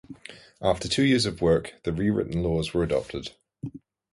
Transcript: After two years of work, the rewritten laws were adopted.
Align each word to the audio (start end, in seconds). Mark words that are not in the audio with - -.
After 0.63 0.87
two 0.87 1.03
years 1.05 1.27
of 1.27 1.43
work, 1.43 1.73
the 1.83 1.93
rewritten 1.93 2.41
laws 2.41 2.73
were 2.73 2.81
adopted. 2.81 3.33